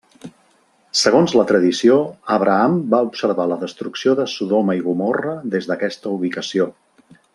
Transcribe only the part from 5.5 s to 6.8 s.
des d'aquesta ubicació.